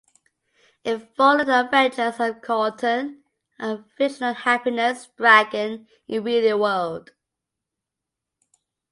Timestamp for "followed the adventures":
1.15-2.15